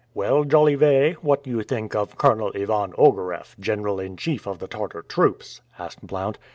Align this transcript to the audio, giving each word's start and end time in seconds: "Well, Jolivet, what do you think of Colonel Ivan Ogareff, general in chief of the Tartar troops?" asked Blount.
"Well, 0.15 0.45
Jolivet, 0.45 1.23
what 1.23 1.43
do 1.43 1.51
you 1.51 1.61
think 1.61 1.93
of 1.93 2.17
Colonel 2.17 2.51
Ivan 2.55 2.91
Ogareff, 2.97 3.55
general 3.59 3.99
in 3.99 4.17
chief 4.17 4.47
of 4.47 4.57
the 4.57 4.67
Tartar 4.67 5.03
troops?" 5.03 5.61
asked 5.77 6.01
Blount. 6.01 6.39